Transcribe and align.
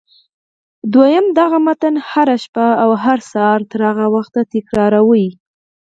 دويم 0.93 1.25
دغه 1.39 1.57
متن 1.65 1.95
هره 2.09 2.35
شپه 2.43 2.67
او 2.83 2.91
هر 3.03 3.19
سهار 3.31 3.61
تر 3.69 3.79
هغه 3.89 4.05
وخته 4.15 4.41
تکراروئ. 4.53 5.27